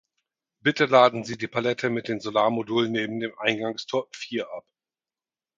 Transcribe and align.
Bitte 0.63 0.85
laden 0.85 1.23
Sie 1.25 1.37
die 1.37 1.45
Palette 1.47 1.91
mit 1.91 2.07
den 2.07 2.19
Solarmodulen 2.19 2.91
neben 2.91 3.19
dem 3.19 3.37
Eingangstor 3.37 4.07
vier 4.13 4.49
ab. 4.51 4.65